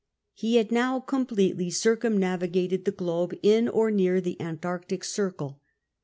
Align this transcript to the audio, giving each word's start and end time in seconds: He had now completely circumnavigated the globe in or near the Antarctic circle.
He 0.33 0.55
had 0.55 0.71
now 0.71 0.99
completely 0.99 1.69
circumnavigated 1.69 2.85
the 2.85 2.91
globe 2.91 3.35
in 3.43 3.67
or 3.69 3.91
near 3.91 4.19
the 4.19 4.41
Antarctic 4.41 5.03
circle. 5.03 5.61